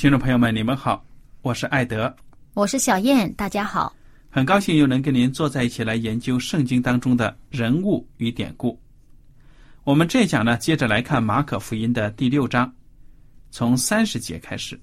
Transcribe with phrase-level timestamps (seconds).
[0.00, 1.04] 听众朋友们，你们好，
[1.42, 2.16] 我是艾德，
[2.54, 3.94] 我是小燕，大家好，
[4.30, 8.80] 很高兴又能跟您坐在一起来研究圣经当中的人物与典故。
[9.84, 12.74] 我们这一讲呢，接着来看马可福音的第六章，
[13.50, 14.80] 从三十节开始。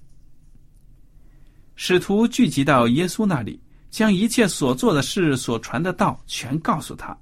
[1.75, 7.17] 使徒聚集到耶稣那里，将一切所做的事、所传的道全告诉他。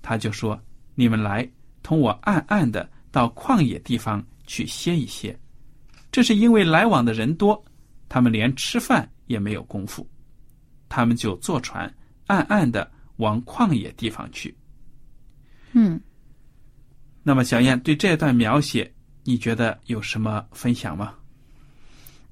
[0.00, 0.56] 他就说
[0.94, 1.50] ：“你们来，
[1.82, 5.36] 同我暗暗的到旷野地方去歇一歇。”
[6.12, 7.60] 这是因为来往的人多，
[8.06, 10.06] 他们连吃饭也没有功夫，
[10.88, 11.92] 他们就坐船，
[12.26, 14.54] 暗暗的往旷野地方去。
[15.72, 15.98] 嗯，
[17.22, 18.92] 那么小燕对这段描写，
[19.24, 21.14] 你觉得有什么分享吗？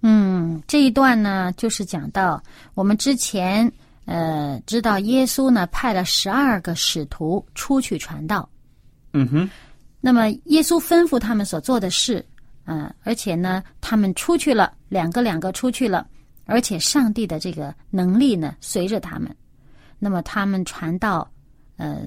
[0.03, 2.43] 嗯，这一段呢，就是讲到
[2.75, 3.71] 我们之前
[4.05, 8.47] 呃知道耶稣呢派了十二个使徒出去传道。
[9.15, 9.49] 嗯哼。
[10.03, 12.23] 那么耶稣吩咐他们所做的事。
[12.65, 16.07] 嗯，而且呢，他们出去了，两个两个出去了，
[16.45, 19.35] 而且上帝的这个能力呢，随着他们。
[19.99, 21.31] 那么他们传道，
[21.77, 22.03] 呃，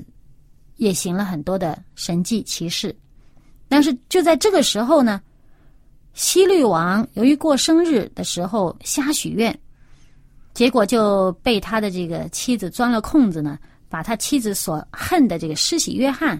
[0.78, 2.96] 也行了很多的神迹奇事。
[3.68, 5.22] 但是就在这个时候呢，
[6.13, 9.58] 西律王由于过生日的时候瞎许愿，
[10.53, 13.59] 结果就被他的这个妻子钻了空子呢，
[13.90, 16.40] 把他妻子所恨的这个施洗约翰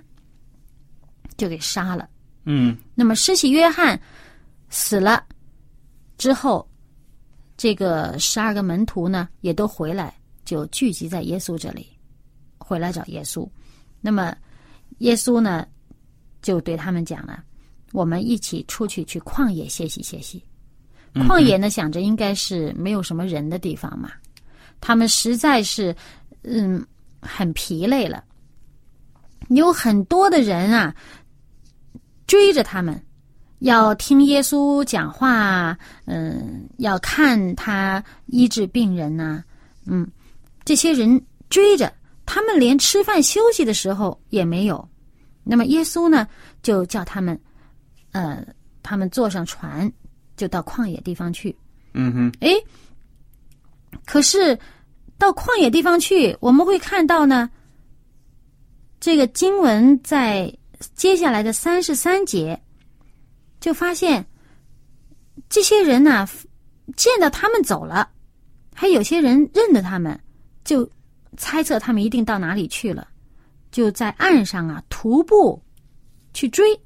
[1.36, 2.08] 就给杀了。
[2.46, 4.00] 嗯，那么施洗约翰
[4.70, 5.24] 死了
[6.18, 6.68] 之后，
[7.56, 11.88] 这个十二个门徒呢也都回来，就聚集在耶稣这里，
[12.58, 13.48] 回来找耶稣。
[14.02, 14.36] 那么
[15.00, 15.66] 耶稣呢
[16.42, 17.44] 就对他们讲了
[17.94, 20.44] ：“我们一起出去去旷野歇息歇息。”
[21.16, 24.12] 旷野呢想着应该是没有什么人的地方嘛，
[24.82, 25.96] 他们实在是
[26.42, 26.86] 嗯
[27.22, 28.24] 很疲累了，
[29.50, 30.94] 有很多的人啊。
[32.34, 33.00] 追着他们，
[33.60, 39.44] 要听耶稣讲话，嗯，要看他医治病人呐，
[39.86, 40.10] 嗯，
[40.66, 41.94] 这些人追着
[42.26, 44.90] 他们，连吃饭休息的时候也没有。
[45.44, 46.28] 那么耶稣呢，
[46.64, 47.40] 就叫他们，
[48.14, 48.44] 呃，
[48.82, 49.94] 他们坐上船，
[50.36, 51.56] 就到旷野地方去。
[51.94, 52.50] 嗯哼，哎，
[54.08, 54.58] 可是
[55.20, 57.48] 到旷野地方去，我们会看到呢，
[59.00, 60.52] 这个经文在。
[60.96, 62.60] 接下来的三十三节，
[63.60, 64.26] 就发现
[65.50, 66.28] 这些人呢，
[66.96, 68.10] 见到他们走了，
[68.74, 70.20] 还有些人认得他们，
[70.64, 70.90] 就
[71.38, 73.08] 猜测他们一定到哪里去了，
[73.72, 75.62] 就在岸上啊徒步
[76.34, 76.80] 去追，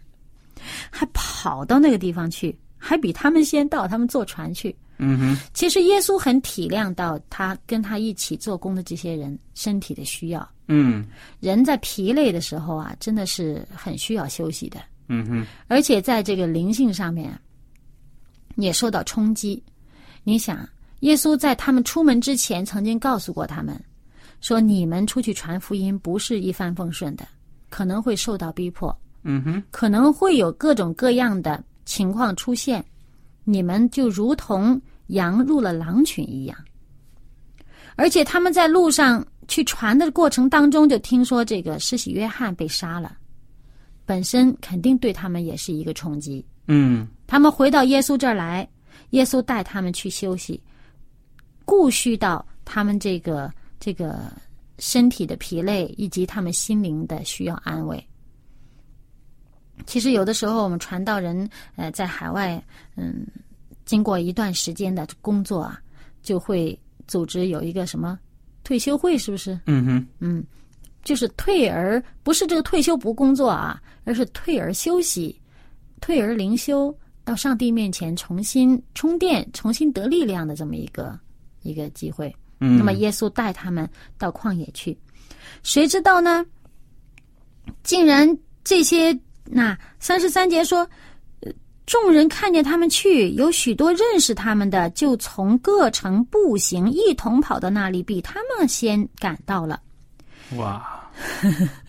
[0.90, 4.74] 还跑到那个地方去，还比他们先到，他们坐船去。
[4.98, 10.48] 嗯哼，其实耶稣很体谅到他跟他一起做工的这些人身体的需要。
[10.68, 11.06] 嗯，
[11.40, 14.80] 人在疲累的时候啊，真的是很需要休息的。
[15.08, 17.38] 嗯哼，而且在这个灵性上面
[18.56, 19.62] 也受到冲击。
[20.24, 20.68] 你想，
[21.00, 23.80] 耶稣在他们出门之前曾经告诉过他们，
[24.40, 27.28] 说你们出去传福音不是一帆风顺的，
[27.68, 28.96] 可能会受到逼迫。
[29.22, 32.84] 嗯哼，可能会有各种各样的情况出现，
[33.46, 36.58] 你们就如同羊入了狼群一样。
[37.94, 39.26] 而且他们在路上。
[39.48, 43.16] 去传的过程当中，就听说这个施洗约翰被杀了，
[44.04, 46.44] 本身肯定对他们也是一个冲击。
[46.66, 48.68] 嗯他们回到耶稣这儿来，
[49.10, 50.60] 耶稣带他们去休息，
[51.64, 54.32] 顾恤到他们这个这个
[54.80, 58.04] 身体的疲累以及他们心灵的需要安慰。
[59.84, 62.62] 其实有的时候，我们传道人呃在海外，
[62.96, 63.26] 嗯，
[63.84, 65.80] 经过一段时间的工作啊，
[66.22, 68.18] 就会组织有一个什么
[68.64, 69.58] 退休会，是不是？
[69.66, 70.44] 嗯哼，嗯，
[71.04, 75.38] 就是退而不是这个退休不工作啊，而是退而休息，
[76.00, 81.18] 退而灵修，到上帝面前重新充电、重新得力量的这么一个
[81.62, 82.34] 一个机会。
[82.58, 84.96] 嗯，那么耶稣带他们到旷野去，
[85.62, 86.44] 谁知道呢？
[87.82, 88.26] 竟然
[88.64, 89.12] 这些
[89.50, 90.80] 那三十三节说，
[91.40, 91.52] 呃
[91.86, 99.80] 众人看见他们去，有许多认识他们的，就从各城步行，一同跑到那里，比他们先赶到了。
[100.56, 101.10] 哇，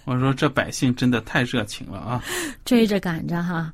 [0.05, 2.23] 我说这百姓真的太热情了啊！
[2.65, 3.73] 追着赶着哈，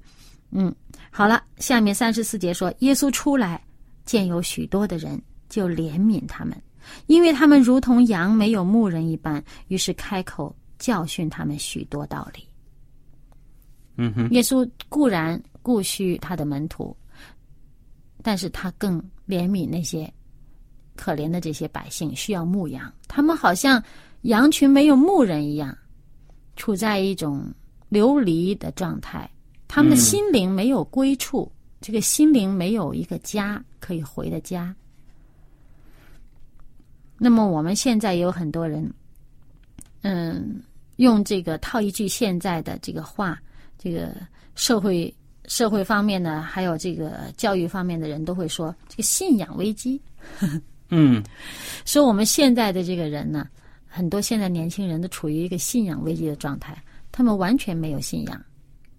[0.52, 0.74] 嗯，
[1.10, 3.62] 好了，下面三十四节说，耶稣出来，
[4.06, 6.62] 见有许多的人，就怜悯他们，
[7.08, 12.46] 因为他们如同羊没有牧人一般，于是开口教训他们许多道理。
[13.96, 16.96] 嗯哼，耶稣固然顾恤他的门徒，
[18.22, 20.12] 但是他更怜悯那些
[20.96, 22.92] 可怜的这些百姓，需要牧羊。
[23.08, 23.84] 他们好像
[24.22, 25.78] 羊群没有牧人一样，
[26.56, 27.54] 处在一种
[27.90, 29.30] 流离的状态。
[29.68, 31.52] 他们的心灵没有归处，
[31.82, 34.76] 这个心灵没有一个家可以回的家。
[37.18, 38.92] 那么我们现在也有很多人，
[40.02, 40.62] 嗯，
[40.98, 43.42] 用这个套一句现在的这个话，
[43.78, 44.16] 这个
[44.56, 45.14] 社会
[45.46, 50.02] 社会方面呢，还有这个教育方面的人都会说，这个信仰危机。
[50.90, 51.24] 嗯
[51.86, 53.48] 说我们现在的这个人呢，
[53.88, 56.82] 很多现在年轻人都处于一个信仰危机的状态，
[57.12, 58.46] 他们完全没有信仰。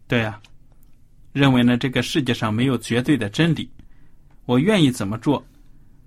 [0.06, 0.40] 对呀、
[1.32, 3.70] 认为呢这个世界上没有绝对的真理，
[4.44, 5.42] 我愿意怎么做，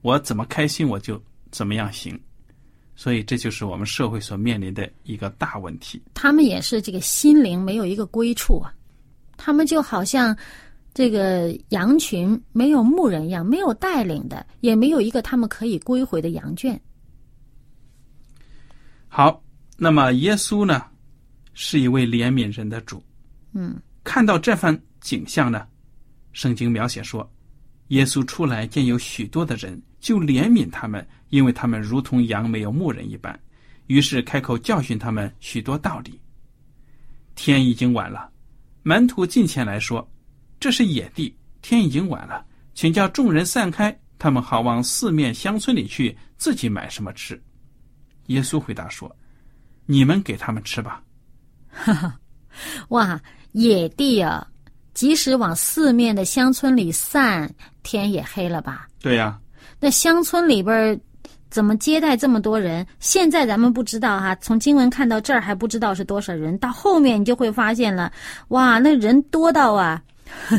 [0.02, 1.22] 我怎么开心我就
[1.52, 2.20] 怎么样行，
[2.98, 6.02] 所以这就是我们社会所面临的一个大问题。
[6.16, 8.74] 他们也是这个心灵没有一个归处啊，
[9.38, 10.36] 他们就好像
[10.96, 16.78] 这个羊群没有牧人一样，没有带领的，也没有一个他们可以归回的羊圈。
[19.08, 19.42] 好，
[19.78, 20.84] 那么耶稣呢，
[21.54, 23.02] 是一位怜悯人的主。
[23.54, 25.68] 嗯，看到这番景象呢，
[26.34, 27.28] 圣经描写说，
[27.90, 33.38] 耶稣出来见有许多的人，就怜悯他们，因为他们如同羊没有牧人一般，
[33.88, 36.20] 于是开口教训他们许多道理。
[37.36, 38.30] 天已经晚了，
[38.84, 40.08] 门徒近前来说
[40.60, 47.40] ：“这是野地，天已经晚了，请叫众人散开，他们好往四面乡村里去，自己买什么吃。”
[48.28, 49.16] 耶稣回答说
[49.86, 51.04] ：“你们给他们吃吧。
[51.70, 52.20] 哈 哈
[52.90, 53.22] 哇，
[53.52, 54.48] 野地啊，
[54.94, 57.54] 即使往四面的乡村里散，
[57.84, 59.40] 天也黑了吧？”对呀、
[59.80, 61.00] 那乡村里边
[61.50, 62.86] 怎么接待这么多人？
[63.00, 68.12] 现在咱们不知道哈，从经文看到这儿还不知道是多少人，到后面你就会发现了，
[68.50, 70.02] 哇，那人多到啊，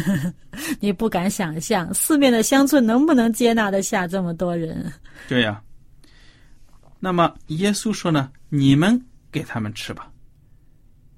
[0.80, 4.90] 你不敢想象四面的乡村能不能接纳得下这么多人。
[5.28, 5.60] 对呀、
[7.00, 9.00] 那么耶稣说呢：“你们
[9.30, 10.08] 给他们吃吧。”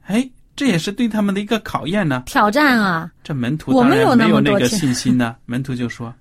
[0.06, 2.24] 哎，这也是对他们的一个考验呢。
[2.26, 3.10] 挑战啊！
[3.22, 5.36] 这门徒我们有当然没有那个信心呢。
[5.46, 6.12] 门徒就说：“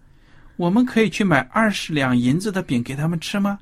[0.59, 3.57] 我们可以去买二十两银子的饼给他们吃吗？”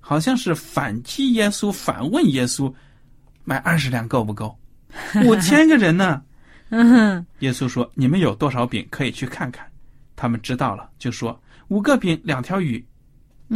[0.00, 2.70] 好像是反击耶稣，反问耶稣
[3.42, 4.54] ：“买二十两够不够？
[5.24, 6.22] 五千个人呢？”
[6.68, 9.66] 嗯哼，耶稣说：“你们有多少饼，可以去看看。”
[10.14, 12.84] 他们知道了，就说：“五个饼，两条鱼。”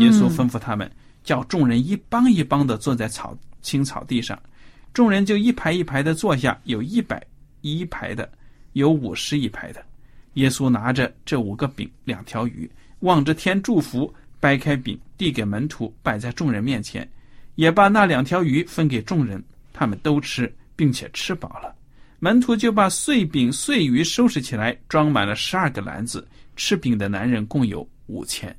[0.01, 0.91] 耶稣吩咐他们，
[1.23, 4.41] 叫众人一帮一帮的坐在草青草地上，
[4.95, 7.23] 众人就一排一排的坐下，有一百
[7.61, 8.31] 一排的，
[8.73, 9.85] 有五十一排的。
[10.35, 12.71] 耶稣拿着这五个饼、两条鱼，
[13.01, 17.09] 望着天祝福，掰开饼递给门徒，摆在众人面前，
[17.55, 21.75] 也把那两条鱼分给众人，他们都吃，并且吃饱了。
[22.19, 26.27] 门徒就把碎饼碎鱼收拾起来，装满了十二个篮子。
[26.55, 28.55] 吃饼的男人共有五千。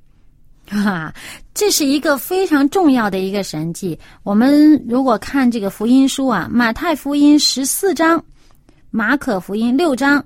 [0.68, 1.14] 哈，
[1.54, 3.98] 这是一个非常重要的一个神迹。
[4.24, 8.24] 我们如果看这个福音书啊，马太福音十四章，
[8.90, 10.26] 马可福音六章，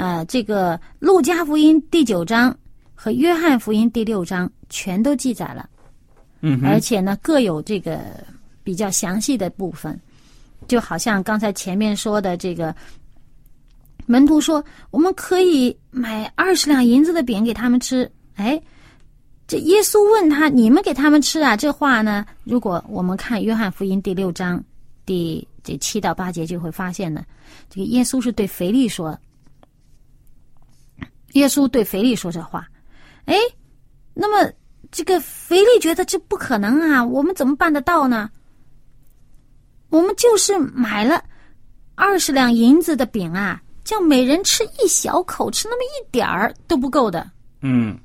[0.00, 2.56] 呃，这个路加福音第九章
[2.94, 5.68] 和约翰福音第六章全都记载了，
[6.40, 8.00] 嗯，而且呢各有这个
[8.64, 10.00] 比较详细的部分，
[10.66, 12.74] 就好像刚才前面说的这个。
[14.06, 18.60] 门徒说：“我们可以买二十两银子的饼给他们吃。”哎，
[19.46, 24.64] 这耶稣问他：“你们给他们吃啊？”这话呢，如果我们看约翰福音第六章
[25.04, 27.22] 第这七到八节，就会发现呢，
[27.68, 29.16] 这个耶稣是对腓力说
[31.32, 32.66] ：“耶稣对腓力说这话，
[33.26, 33.36] 哎，
[34.14, 34.50] 那么
[34.90, 38.30] 这个腓力觉得这不可能啊，我们怎么办得到呢？
[39.88, 41.22] 我们就是买了
[41.94, 47.28] 二十两银子的饼啊，叫每人吃一小口，吃那么一点儿都不够的。
[47.62, 47.98] 嗯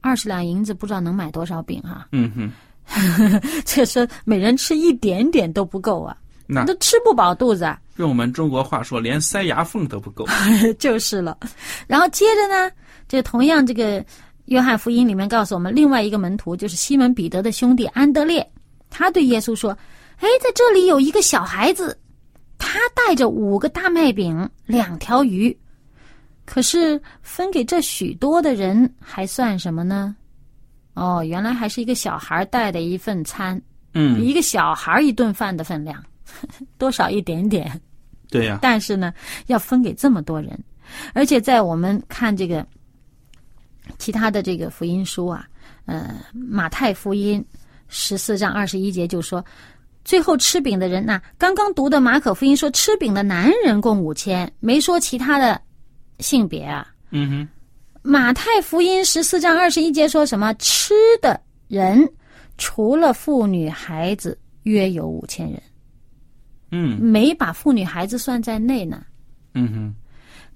[0.00, 7.80] 二十两银子不知道能买多少饼哈、嗯哼， 这说每人吃一点点都不够啊，那都吃不饱肚子啊。
[7.96, 10.26] 用我们中国话说，连塞牙缝都不够。
[10.78, 11.38] 就是了。
[11.86, 12.70] 然后接着呢，
[13.08, 14.04] 这同样这个
[14.46, 18.46] 约翰福音里面告诉我们，另外一个门徒就是西门彼得的兄弟安德烈，
[18.90, 19.70] 他对耶稣说
[20.18, 21.98] ：“哎，在这里有一个小孩子，
[22.58, 25.56] 他带着五个大麦饼、两条鱼，
[26.44, 30.14] 可是分给这许多的人还算什么呢？
[30.94, 33.60] 哦，原来还是一个小孩带的一份餐，
[33.94, 36.02] 嗯，一个小孩一顿饭的分量，
[36.76, 37.80] 多少一点点。”
[38.38, 39.12] 对呀、但是呢，
[39.46, 40.58] 要分给这么多人，
[41.12, 42.66] 而且在我们看这个
[43.98, 45.46] 其他的这个福音书啊，
[45.86, 47.44] 呃，马太福音
[47.88, 49.44] 十四章二十一节就说，
[50.04, 55.60] 最后吃饼的人呐、刚刚读的马可福音说吃饼的男人共五千，没说其他的
[56.18, 56.86] 性别啊。
[57.10, 57.48] 嗯哼，
[58.02, 60.52] 马太福音十四章二十一节说什么？
[60.54, 62.06] 吃的人
[62.58, 65.62] 除了妇女孩子，约有五千人，
[66.76, 69.04] 嗯没把妇女孩子算在内呢。
[69.54, 69.94] 嗯哼，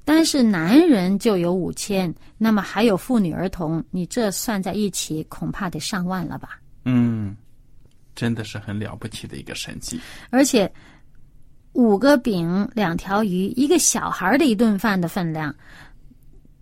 [0.04, 6.58] 但是男人就有五千，那么还有妇女儿童，你这算在一起，恐怕得上万了吧？
[6.84, 7.36] 嗯，
[8.16, 10.00] 真的是很了不起的一个神迹。
[10.30, 10.68] 而且
[11.74, 15.54] 五个饼、两条鱼，一个小孩的一顿饭的分量，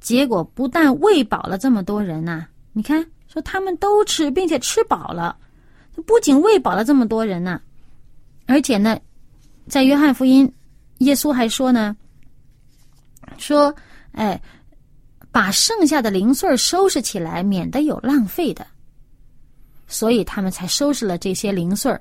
[0.00, 5.34] 结果不但喂饱了这么多人呐、你看说他们都吃，并且吃饱了，
[6.04, 7.58] 不仅喂饱了这么多人呐、
[8.44, 8.98] 而且呢，
[9.68, 10.50] 在约翰福音，
[10.98, 11.96] 耶稣还说呢，
[13.38, 13.74] 说，
[14.12, 14.40] 哎，
[15.30, 18.66] 把剩下的零碎收拾起来，免得有浪费的。
[19.88, 22.00] 所以他们才收拾了这些零碎儿。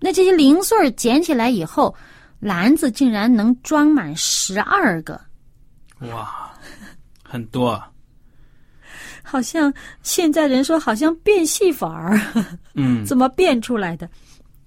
[0.00, 1.94] 那这些零碎儿捡起来以后，
[2.40, 5.20] 篮子竟然能装满十二个，
[6.00, 6.50] 哇，
[7.22, 7.90] 很多啊。
[9.22, 9.72] 好像
[10.02, 12.20] 现在人说好像变戏法儿，
[12.74, 14.08] 嗯 怎么变出来的？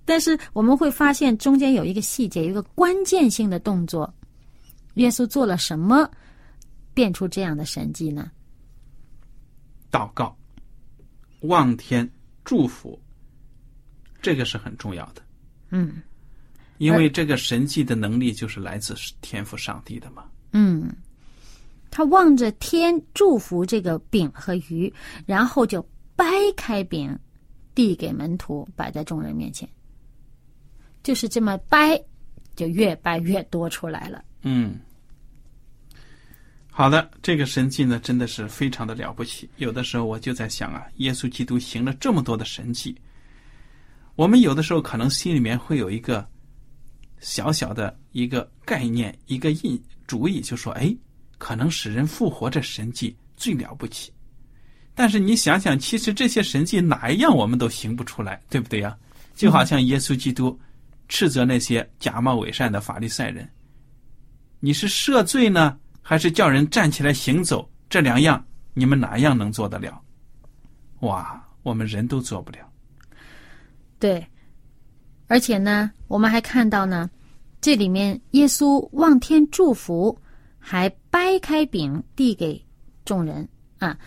[0.08, 4.12] 但是我们会发现中间有一个细节，有一个关键性的动作。
[4.94, 6.10] 耶稣做了什么，
[6.94, 8.32] 变出这样的神迹呢？
[9.92, 10.34] 祷告、
[11.42, 12.10] 望天、
[12.46, 12.98] 祝福，
[14.22, 15.22] 这个是很重要的，
[15.72, 16.02] 嗯
[16.78, 20.24] 因为这个神迹的能力就是来自天赋上帝的嘛。
[20.54, 20.90] 嗯，
[21.92, 24.92] 他望着天祝福这个饼和鱼，
[25.26, 25.86] 然后就
[26.16, 27.18] 掰开饼，
[27.76, 29.68] 递给门徒，摆在众人面前。
[31.08, 31.98] 就是这么掰，
[32.54, 34.22] 就越掰越多出来了。
[34.42, 34.78] 嗯，
[36.70, 39.50] 好的，这个神迹呢，真的是非常的了不起。
[39.56, 42.94] 有的时候我就在想啊，耶稣基督行了这么多的神迹，
[44.18, 46.28] 我们有的时候可能心里面会有一个
[47.22, 50.94] 小小的一个概念、一个印主意，就说：哎，
[51.38, 54.12] 可能使人复活这神迹最了不起。
[54.94, 58.94] 但是你想想，其实这些神迹哪一样我们都行不出来，对不对呀？
[59.36, 60.60] 就好像耶稣基督
[61.08, 63.48] 斥责那些假冒伪善的法利赛人。
[64.60, 67.70] 你是赦罪呢，还是叫人站起来行走？
[67.90, 70.02] 这两样，你们哪样能做得了？
[71.02, 72.60] 哇，我们人都做不了。
[74.00, 74.26] 对，
[75.28, 77.10] 而且呢，我们还看到呢，
[77.62, 80.20] 这里面耶稣望天祝福，
[80.60, 82.64] 还掰开饼递给
[83.06, 83.48] 众人
[83.78, 83.98] 啊，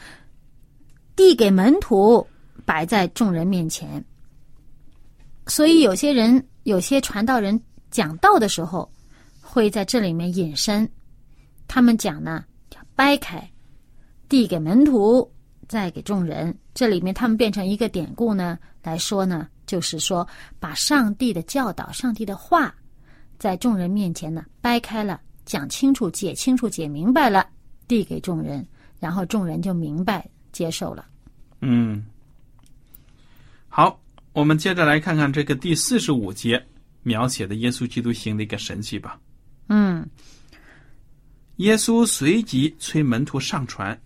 [1.17, 2.27] 递给门徒，
[2.65, 4.05] 摆在众人面前。
[5.47, 7.61] 所以有些人，有些传道人
[7.91, 8.89] 讲道的时候，
[9.41, 10.89] 会在这里面引申，
[11.67, 12.45] 他们讲呢，
[12.95, 13.51] 掰开，
[14.29, 15.29] 递给门徒，
[15.67, 16.57] 再给众人。
[16.73, 20.27] 这里面他们变成一个典故呢来说呢，就是说
[20.61, 22.73] 把上帝的教导、上帝的话，
[23.37, 27.45] 在众人面前呢掰开了，讲清楚、解清楚、解明白了，
[27.89, 28.65] 递给众人，
[29.01, 31.05] 然后众人就明白接受了。
[31.63, 32.07] 嗯，
[33.69, 34.01] 好，
[34.33, 36.65] 我们接着来看看这个第四十五节
[37.03, 39.19] 描写的耶稣基督行的一个神迹吧。
[39.69, 40.09] 嗯
[41.57, 44.01] 耶稣随即催门徒上船，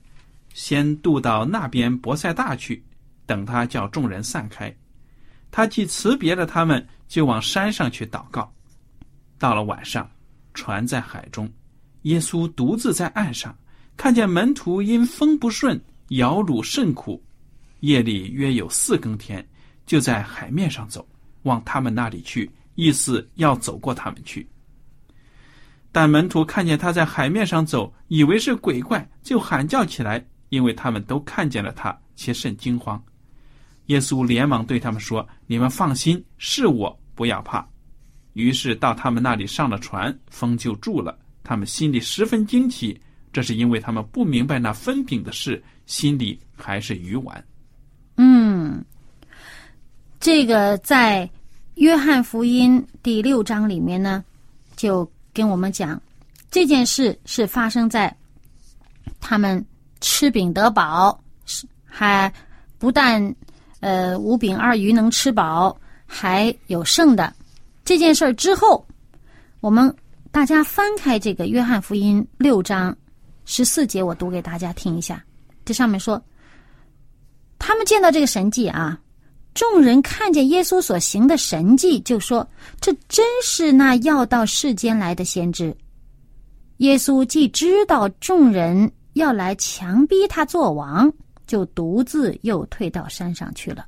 [0.54, 2.82] 先渡到那边伯赛大去，
[3.26, 4.74] 等他叫众人散开。
[5.50, 8.52] 他既辞别了他们，就往山上去祷告。
[9.38, 10.10] 到了晚上，
[10.52, 11.48] 船在海中，
[12.02, 13.56] 耶稣独自在岸上，
[13.96, 17.22] 看见门徒因风不顺，摇橹甚苦。
[17.80, 19.46] 夜里约有四更天，
[19.86, 21.06] 就在海面上走，
[21.42, 24.46] 往他们那里去，意思要走过他们去。
[25.92, 33.00] 但门徒看见他在海面上走，以为是鬼怪，就喊叫起来，因为他们都看见了他，且甚惊慌。
[33.86, 37.64] 耶稣连忙对他们说：“你们放心，是我，不要怕。”
[38.32, 41.16] 于是到他们那里上了船，风就住了。
[41.44, 42.98] 他们心里十分惊奇，
[43.32, 47.44] 这是因为他们不明白那分饼的事，心里还是鱼丸。
[48.16, 48.53] 嗯，
[50.24, 51.28] 这个在
[51.74, 54.24] 约翰福音第六章里面呢，
[54.74, 56.00] 就跟我们讲
[56.50, 58.16] 这件事是发生在
[59.20, 59.62] 他们
[60.00, 61.22] 吃饼得饱，
[61.84, 62.32] 还
[62.78, 63.34] 不但
[63.80, 67.30] 呃五饼二鱼能吃饱，还有剩的
[67.84, 68.82] 这件事儿之后，
[69.60, 69.94] 我们
[70.30, 72.96] 大家翻开这个约翰福音六章
[73.44, 75.22] 十四节，我读给大家听一下。
[75.66, 76.18] 这上面说，
[77.58, 78.98] 他们见到这个神迹啊，
[79.54, 82.46] 众人看见耶稣所行的神迹，就说
[82.80, 85.74] ：“这真是那要到世间来的先知。”
[86.78, 91.10] 耶稣既知道众人要来强逼他做王，
[91.46, 93.86] 就独自又退到山上去了。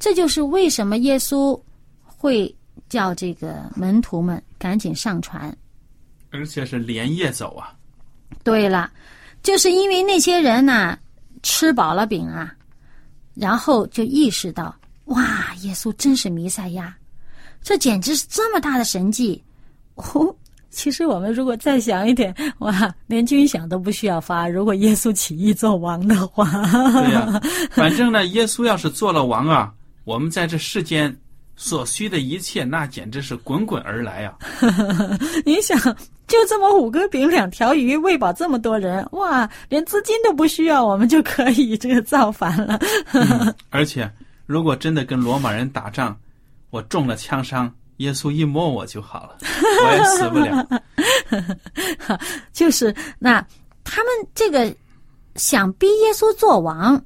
[0.00, 1.58] 这就是为什么耶稣
[2.04, 2.52] 会
[2.88, 5.56] 叫这个门徒们赶紧上船。
[6.30, 7.72] 而且是连夜走啊。
[8.42, 8.90] 对了，
[9.40, 10.98] 就是因为那些人呐、
[11.44, 12.52] 吃饱了饼啊，
[13.34, 14.74] 然后就意识到，
[15.06, 16.94] 哇，耶稣真是弥赛亚，
[17.62, 19.42] 这简直是这么大的神迹
[19.96, 20.34] 哦。
[20.70, 24.48] 其实我们如果再想一点，哇，连军饷都不需要发。
[24.48, 29.72] 如果耶稣起义做王的话，对呀、反正呢，耶稣要是做了王啊，
[30.02, 31.16] 我们在这世间
[31.56, 34.36] 所需的一切，那简直是滚滚而来啊！
[35.46, 35.78] 你想，
[36.26, 42.78] 就这么五个饼两条鱼喂饱这么多人，哇，连资金都不需要，我们就可以这个造反了。
[43.70, 44.10] 而且，
[44.46, 46.16] 如果真的跟罗马人打仗，
[46.70, 49.38] 我中了枪伤，耶稣一摸我就好了，
[49.86, 50.66] 我也死不了。
[52.52, 53.44] 就是那
[53.84, 54.74] 他们这个
[55.36, 57.00] 想逼耶稣做王，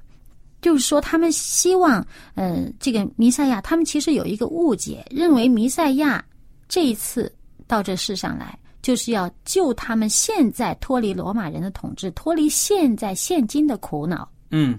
[0.61, 6.25] 就是说他们希望，呃，这个弥赛亚，他们其实有一个误解，认为弥赛亚
[6.69, 7.33] 这一次
[7.67, 14.29] 到这世上来，就是要救他们现在脱离罗马人的统治，脱离现在现今的苦恼。
[14.51, 14.79] 嗯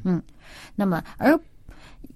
[0.75, 1.39] 那么而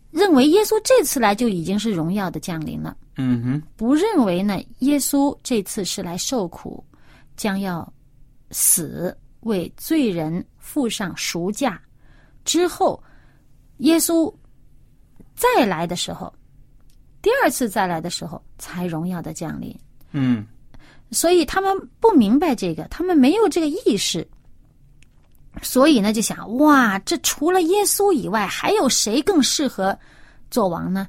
[0.10, 2.98] 认为耶稣这次来就已经是荣耀的降临了。
[3.18, 6.84] 嗯哼，不认为呢，耶稣这次是来受苦，
[7.38, 7.92] 将要
[8.52, 11.80] 死，为罪人付上赎价。
[12.44, 13.02] 之后，
[13.78, 14.34] 耶稣
[15.36, 16.34] 再来的时候，
[17.22, 19.76] 第二次再来的时候，才荣耀的降临。
[20.12, 20.46] 嗯
[21.12, 24.28] 所以他们不明白这个，他们没有这个意识，
[25.62, 29.98] 所以呢就想：哇，这除了耶稣以外，还有谁更适合
[30.50, 31.08] 做王呢？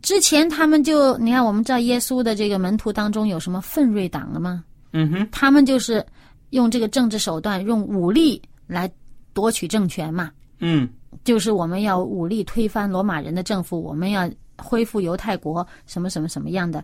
[0.00, 4.64] 之前他们就你看，我们知道耶稣的这个门徒当中有什么奋锐党了吗？
[4.92, 6.04] 嗯哼，他们就是
[6.50, 8.90] 用这个政治手段，用武力来
[9.32, 10.30] 夺取政权嘛。
[10.62, 10.88] 嗯
[11.24, 16.82] 就是我们要武力推翻罗马人的政府，我们要恢复犹太国，什么什么什么样的？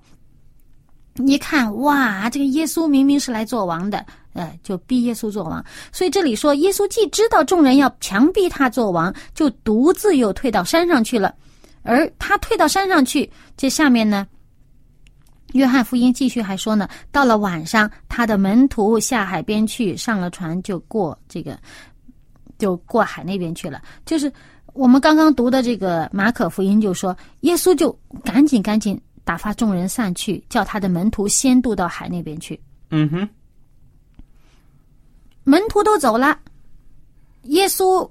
[1.26, 5.64] 一看哇，这个耶稣明明是来做王的，呃，就逼耶稣做王。
[5.90, 11.34] 所以这里说，耶稣既知道众人要强逼他做王，就独自又退到山上去了。
[11.82, 14.28] 而他退到山上去，这下面呢，
[15.54, 21.58] 约翰福音继续还说呢，到了晚上，他的门徒下海边去，上了船就过这个，
[22.58, 23.80] 就过海那边去了。
[24.04, 24.30] 就是
[24.74, 32.60] 我们刚刚读的这个马可福音就说，耶稣就赶紧赶紧打发众人散去，叫他的门徒先渡到海那边去。
[32.90, 33.28] 嗯哼，
[35.44, 36.38] 门徒都走了，
[37.44, 38.08] 耶稣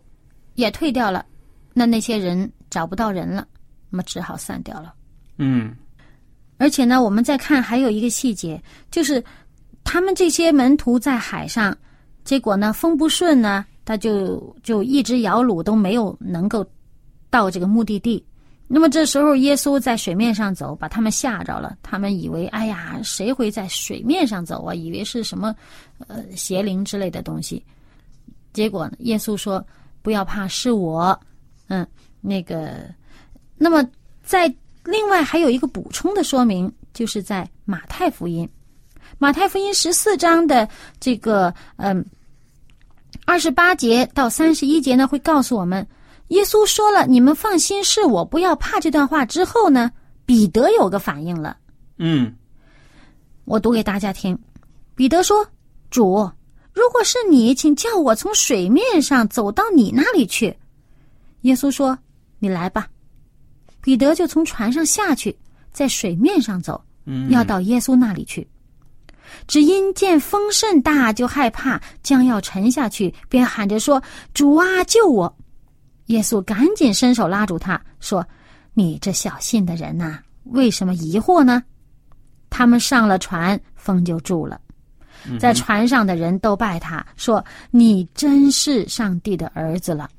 [0.56, 1.26] 也退掉了，
[1.74, 3.48] 那那些人找不到人了，
[3.90, 4.94] 那么只好散掉了。
[5.38, 5.76] 嗯
[6.60, 9.24] 而且呢，我们再看还有一个细节，就是
[9.84, 11.78] 他们这些门徒在海上，
[12.24, 16.66] 结果呢风不顺呢，他就就一直摇橹都没有能够
[17.30, 18.22] 到这个目的地。
[18.68, 21.78] 那么这时候耶稣在水面上走，把他们吓着了。
[21.82, 24.76] 他们以为，哎呀，谁会在水面上走啊？
[24.76, 25.56] 以为是什么
[26.08, 27.64] 呃邪灵之类的东西。
[28.52, 29.66] 结果，耶稣说
[30.04, 31.18] ：“不要怕，是我。”
[31.70, 31.88] 嗯，
[32.20, 32.94] 那个，
[33.56, 33.90] 那么
[34.22, 38.50] 在另外还有一个补充的说明，就是在马太福音，
[39.18, 40.68] 马太福音十四章的
[41.00, 42.06] 这个嗯
[43.26, 45.86] 二十八节到三十一节呢，会告诉我们，
[46.30, 49.92] 耶稣说了“你们放心，是我，不要怕”这段话之后呢，
[50.26, 51.58] 彼得有个反应了。
[51.98, 52.34] 嗯
[53.46, 54.38] 我读给大家听。
[54.96, 55.48] 彼得说
[55.90, 56.30] ：“主，
[56.74, 60.56] 如果是你，请叫我从水面上走到你那里去。”
[61.42, 61.98] 耶稣说
[62.40, 62.88] ：“你来吧。”
[63.82, 65.38] 彼得就从船上下去，
[65.72, 68.46] 在水面上走，嗯，要到耶稣那里去。
[69.48, 74.02] 只因见风甚大，就害怕，将要沉下去，便喊着说
[74.34, 75.34] ：“主啊，救我！”
[76.08, 78.26] 耶稣赶紧伸手拉住他，说
[78.74, 81.64] ：“你这小信的人呐、为什么疑惑呢？”
[82.50, 84.60] 他们上了船，风就住了。
[85.40, 90.10] 在船上的人都拜他，说：“你真是上帝的儿子了。”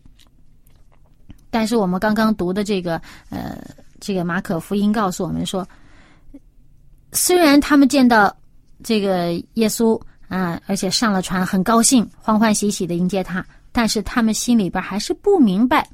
[1.50, 3.58] 但是我们刚刚读的这个，呃，
[4.00, 5.66] 这个马可福音告诉我们说，
[7.12, 8.36] 虽然他们见到
[8.82, 15.88] 这个耶稣啊，而且上了船，很高兴，欢欢喜喜的迎接他，但是他们心里边还是不明白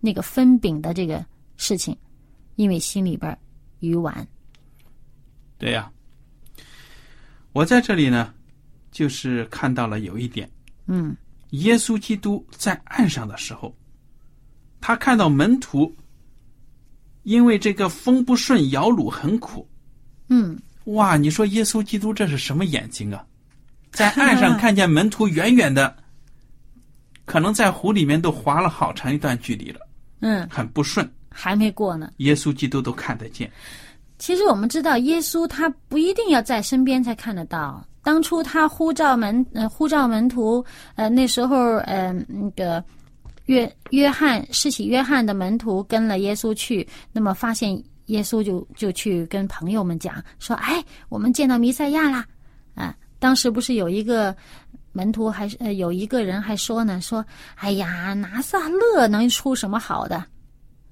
[0.00, 1.24] 那个分饼的这个
[1.56, 1.96] 事情，
[2.56, 3.36] 因为心里边
[3.80, 4.26] 鱼丸。
[5.56, 5.90] 对呀、
[7.52, 8.32] 我在这里呢，
[8.90, 10.48] 就是看到了有一点，
[10.86, 11.16] 嗯。
[11.52, 13.74] 耶稣基督在岸上的时候，
[14.82, 15.96] 他看到门徒
[17.22, 19.66] 因为这个风不顺，摇橹很苦。
[20.28, 20.60] 嗯，
[20.92, 23.24] 哇，你说耶稣基督这是什么眼睛啊？
[23.90, 25.96] 在 岸上看见门徒远远的，
[27.24, 29.80] 可能在湖里面都划了好长一段距离了，
[30.20, 31.08] 嗯，很不顺。
[31.30, 32.12] 还没过呢。
[32.18, 33.50] 耶稣基督都看得见。
[34.18, 37.86] 其实我们知道，耶稣他不一定要在身边才看得到。
[38.02, 40.64] 当初他呼召门呃呼召门徒，
[40.96, 42.82] 呃那时候呃那个
[43.46, 52.26] 约约翰施洗约翰的门徒跟了耶稣去，那么发现耶稣就就去跟朋友们讲说：“哎，我们见到弥赛亚啦！”
[52.76, 54.36] 啊，当时不是有一个
[54.92, 57.24] 门徒还是呃有一个人还说呢，说
[57.56, 60.24] ：“哎呀，拿撒勒能出什么好的？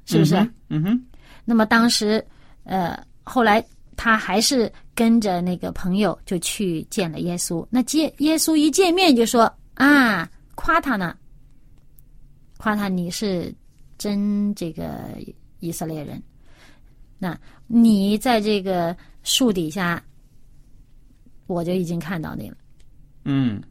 [0.05, 0.35] 是不是？”
[0.69, 0.83] 嗯哼？
[0.83, 1.07] 嗯哼，
[1.45, 2.25] 那么当时，
[2.65, 3.65] 呃，后来
[3.97, 7.67] 他还是跟着那个朋友就去见了耶稣。
[7.71, 11.17] 那见耶稣一见面就说啊，夸他呢，
[12.59, 13.55] 夸他你是
[13.97, 15.17] 真这个
[15.61, 16.23] 以色列人。
[17.19, 20.03] 那你在这个树底下，
[21.47, 22.57] 我就已经看到你了。
[23.25, 23.63] 嗯，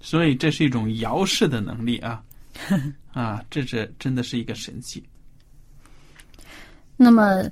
[0.00, 2.22] 所以这是一种遥视的能力啊，
[3.12, 5.02] 啊，这这真的是一个神迹。
[6.96, 7.42] 那么，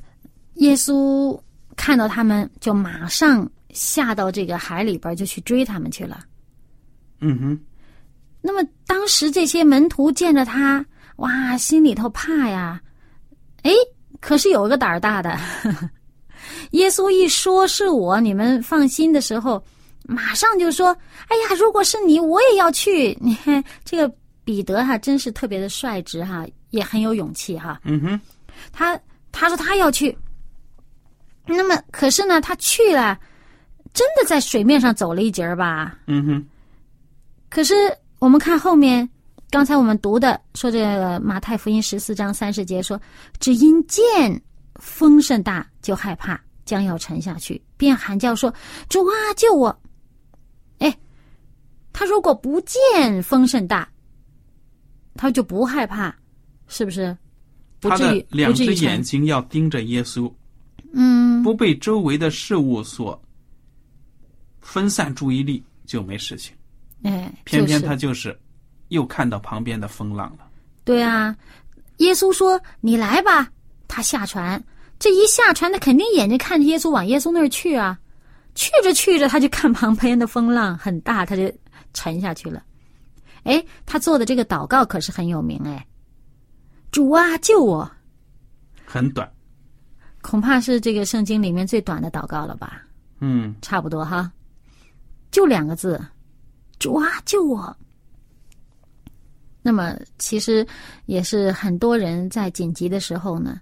[0.55, 1.39] 耶稣
[1.77, 6.25] 看到他们，就马上下到这个海里边，就去追他们去了。
[7.21, 7.61] 嗯哼，
[8.41, 10.85] 那么当时这些门徒见着他，
[11.17, 12.81] 哇，心里头怕呀。
[13.63, 13.71] 哎，
[14.25, 15.39] 可是有个胆儿大的，
[16.73, 19.63] 耶稣一说是我，你们放心的时候，
[20.07, 20.97] 马上就说
[21.29, 24.11] ：“哎呀，如果是你，我也要去。”你看这个
[24.43, 27.79] 彼得哈，真是特别的率直哈，也很有勇气哈。
[27.85, 28.21] 嗯哼，
[28.73, 28.99] 他
[29.31, 30.17] 他说他要去，
[31.45, 33.19] 那么可是呢，他去了，
[33.93, 35.99] 真的在水面上走了一截儿吧？
[36.07, 36.47] 嗯哼，
[37.51, 37.75] 可是
[38.21, 39.07] 我们看后面，
[39.55, 43.01] 刚才我们读的说这个马太福音十四章三十节说，
[43.38, 44.03] 只因见
[44.81, 48.53] 风甚大，就害怕，将要沉下去，便喊叫说
[48.90, 49.81] ：“主啊，救我！”
[50.79, 50.93] 哎，
[51.93, 53.88] 他如果不见风甚大，
[55.14, 56.12] 他就不害怕，
[56.67, 57.17] 是不是？
[57.79, 60.29] 不他至于的两只眼睛要盯着耶稣，
[60.95, 63.23] 嗯，不被周围的事物所
[64.59, 66.53] 分散注意力，就没事情。
[67.05, 68.37] 哎，偏偏就是他就是
[68.88, 70.47] 又看到旁边的风浪了。
[70.85, 71.35] 对啊，
[71.99, 73.51] 耶稣说：“你来吧。”
[73.88, 74.62] 他下船，
[74.99, 77.99] 这一下船，他肯定眼睛看着耶稣往耶稣那儿去啊。
[78.55, 81.53] 去着去着，他就看旁边的风浪很大，他就
[81.92, 82.62] 沉下去了。
[83.42, 85.87] 哎，他做的这个祷告可是很有名哎，
[86.92, 87.90] 主啊，救我！
[88.85, 89.29] 很短，
[90.23, 92.83] 恐怕是这个圣经里面最短的祷告了吧？
[93.20, 94.31] 嗯差不多哈，
[95.31, 96.01] 就两个字：
[96.79, 97.77] 主啊，救我！
[99.66, 100.66] 那么，其实
[101.07, 103.59] 也是很多人在紧急的时候呢，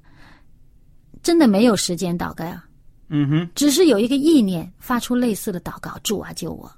[1.23, 2.67] 真的没有时间祷告啊，
[3.09, 6.69] 嗯哼，只是有一个意念发出类似的祷告：“主啊，救我！”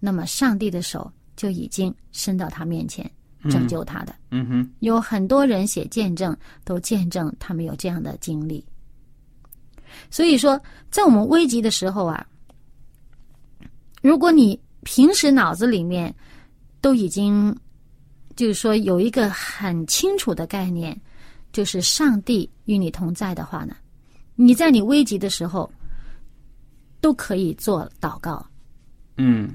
[0.00, 3.08] 那么，上帝的手就已经伸到他面前，
[3.50, 4.14] 拯救他的。
[4.30, 8.64] 嗯哼，有很多人写见证，都见证他们有这样的经历。
[10.10, 10.58] 所以说，
[10.90, 12.26] 在我们危急的时候啊，
[14.00, 16.14] 如果你平时脑子里面
[16.80, 17.54] 都已经
[18.36, 20.98] 就是说有一个很清楚的概念，
[21.52, 23.76] 就是上帝与你同在的话呢，
[24.34, 25.70] 你在你危急的时候
[27.00, 28.46] 都可以做祷告。
[29.16, 29.50] 嗯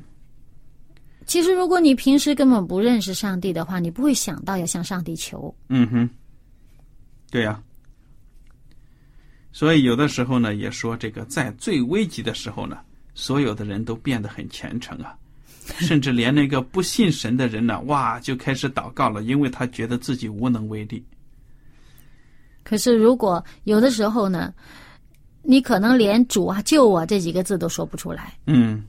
[1.25, 5.53] 其实，如果你平时根本不认识上帝的话，你不会想到要向上帝求。
[5.69, 6.09] 嗯哼，
[7.31, 7.59] 对呀、
[9.51, 12.77] 所以有的时候呢，也说这个在最危急的时候呢，
[13.15, 15.17] 所有的人都变得很虔诚啊，
[15.79, 21.03] 甚至连那个不信神的人呢，哇，就开始祷告了，因为他觉得自己无能为力。
[22.63, 24.53] 可是，如果有的时候呢，
[25.43, 28.37] 你可能连“主啊，救我”这几个字都说不出来。
[28.47, 28.83] 嗯，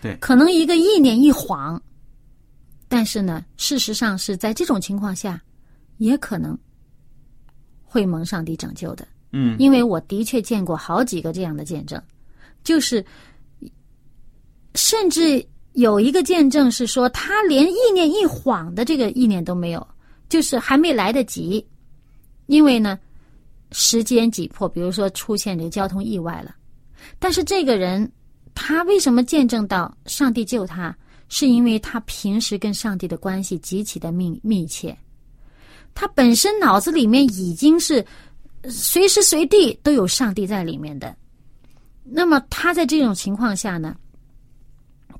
[0.00, 1.82] 对可能一个意念一晃，
[2.88, 5.38] 但是呢，事实上是在这种情况下，
[5.98, 6.58] 也可能
[7.84, 9.06] 会蒙上帝拯救的。
[9.32, 12.02] 嗯，因为我的确见过好几个这样的见证，
[12.64, 13.04] 就是
[14.74, 15.46] 甚至
[15.78, 19.86] 有一个见证是说，他连意念一晃的这个意念都没有，
[20.28, 21.64] 就是还没来得及，
[22.46, 22.98] 因为呢，
[23.70, 26.52] 时间紧迫，比如说出现这交通意外了，
[27.20, 28.10] 但是这个人
[28.54, 30.92] 他为什么见证到上帝救他，
[31.28, 34.96] 是因为他平时跟上帝的关系极其的密密切，
[35.94, 38.04] 他本身脑子里面已经是。
[38.68, 41.16] 随时随地都有上帝在里面的，
[42.02, 43.96] 那么他在这种情况下呢，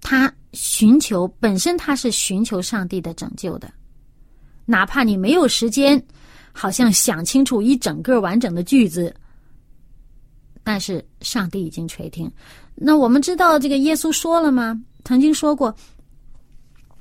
[0.01, 3.73] 他寻求本身他是寻求上帝的拯救的，
[4.65, 6.03] 哪怕你没有时间，
[6.53, 9.15] 好像想清楚一整个完整的句子，
[10.63, 12.31] 但是上帝已经垂听。
[12.75, 14.81] 那我们知道这个耶稣说了吗？
[15.05, 15.75] 曾经说过，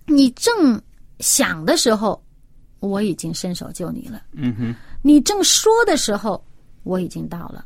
[0.05, 0.81] 你正
[1.19, 2.21] 想的时候。
[2.79, 4.21] 我已经伸手救你了。
[4.33, 6.45] 嗯哼，你正说的时候，
[6.83, 7.65] 我已经到了。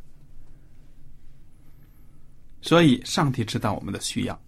[2.62, 4.42] 所以，上帝知道我们的需要，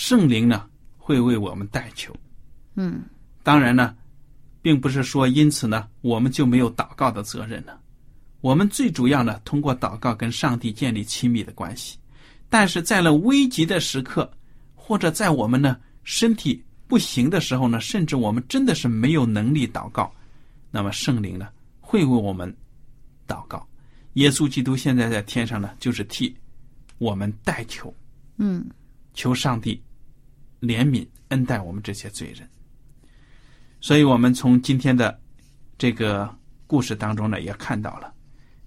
[0.00, 0.64] 圣灵呢
[0.96, 2.16] 会为我们代求。
[2.74, 3.02] 嗯，
[3.42, 3.94] 当然呢，
[4.62, 7.78] 并不是说因此呢我们就没有祷告的责任了。
[8.40, 11.98] 我们最主要呢通过祷告跟上帝建立亲密的关系，
[12.48, 14.28] 但是在了危急的时刻，
[14.74, 16.64] 或者在我们呢身体。
[16.88, 20.12] 不行的时候呢，甚至我们真的是没有能力祷告，
[20.72, 21.46] 那么圣灵呢
[21.80, 22.52] 会为我们
[23.28, 23.64] 祷告。
[24.14, 26.36] 耶稣基督现在在天上呢，就是替
[26.98, 27.94] 我们代求，
[28.38, 28.68] 嗯，
[29.14, 29.80] 求上帝
[30.60, 32.48] 怜悯恩待我们这些罪人。
[33.80, 35.18] 所以，我们从今天的
[35.78, 36.28] 这个
[36.66, 38.12] 故事当中呢，也看到了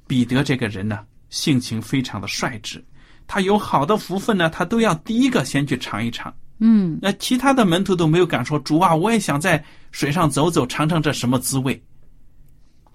[0.08, 2.84] 彼得这个人呢，性情非常的率直，
[3.28, 6.36] 他有好的福分呢，他都要第一个先去尝一尝。
[6.58, 11.80] 嗯，那其他的门徒都没有敢说主啊，我也想在水上走走，尝尝这什么滋味。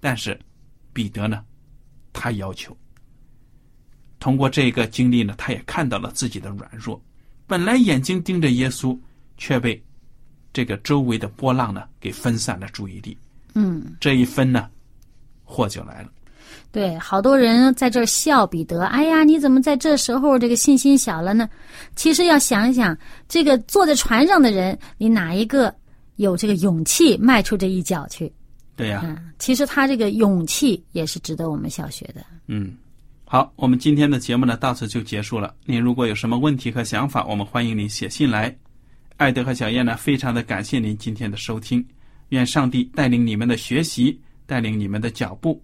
[0.01, 0.39] 但是
[0.93, 1.45] 彼得呢，
[2.13, 2.77] 他要求
[4.19, 7.01] 通过这个经历呢，他也看到了自己的软弱。
[7.49, 8.97] 本来眼睛盯着耶稣，
[9.37, 9.83] 却被
[10.53, 13.17] 这个周围的波浪呢给分散了注意力。
[13.55, 14.69] 嗯，这一分呢，
[15.43, 16.11] 祸就来了。
[16.71, 18.85] 对，好多人在这儿笑彼得。
[18.85, 21.49] 哎呀，你怎么在这时候这个信心小了呢？
[21.97, 25.75] 其实要想一想，这个坐在船上的人，你哪一个
[26.17, 28.31] 有这个勇气迈出这一脚去？
[28.77, 29.01] 对呀。
[29.03, 32.25] 嗯，其实他这个勇气也是值得我们小学的。
[32.47, 32.77] 嗯，
[33.31, 35.55] 好，我们今天的节目呢到此就结束了。
[35.67, 38.57] 您如果有什么问题和想法，我们欢迎您写信来。
[39.19, 41.87] 艾德和小燕呢，非常的感谢您今天的收听。
[42.31, 45.63] 愿上帝带领你们的学习，带领你们的脚步。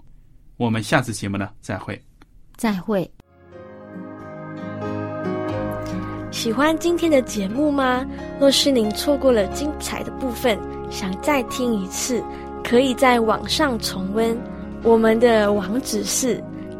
[0.58, 1.98] 我们下次节目呢，再会。
[2.54, 3.10] 再会。
[6.30, 8.04] 喜欢今天的节目吗？
[8.38, 10.58] 若是您错过了精彩的部分，
[10.90, 12.22] 想再听一次，
[12.62, 14.38] 可以在网上重温。
[14.82, 16.44] 我们的网址是